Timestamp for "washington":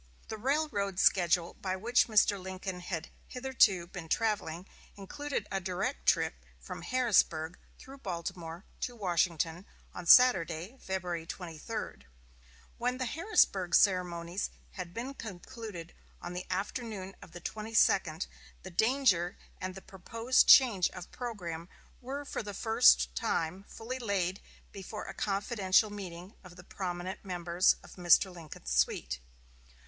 8.95-9.63